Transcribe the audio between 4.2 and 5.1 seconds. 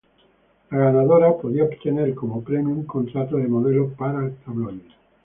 el tabloide.